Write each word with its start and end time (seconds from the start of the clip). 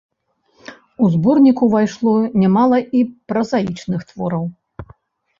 У 1.07 1.09
зборнік 1.15 1.57
увайшло 1.67 2.13
нямала 2.43 2.77
і 3.01 3.03
празаічных 3.33 4.01
твораў. 4.13 4.43